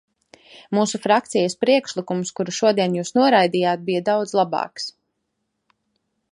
Mūsu 0.77 0.99
frakcijas 1.03 1.55
priekšlikums, 1.65 2.31
kuru 2.39 2.55
šodien 2.61 2.97
jūs 3.01 3.13
noraidījāt, 3.19 3.87
bija 3.91 4.05
daudz 4.11 4.37
labāks. 4.43 4.89